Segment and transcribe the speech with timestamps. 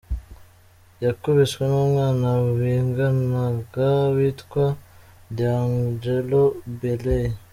[1.05, 2.27] Yakubiswe n’umwana
[2.59, 4.65] biganaga witwa
[5.35, 6.41] Deangelo
[6.79, 7.27] Bailey.